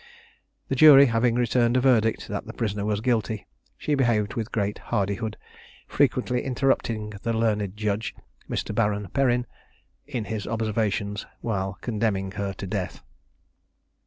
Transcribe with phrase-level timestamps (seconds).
[0.67, 3.45] The jury having returned a verdict that the prisoner was guilty,
[3.77, 5.37] she behaved with great hardihood,
[5.87, 8.15] frequently interrupting the learned judge
[8.49, 8.73] (Mr.
[8.73, 9.45] Baron Perryn)
[10.07, 13.03] in his observations, while condemning her to death.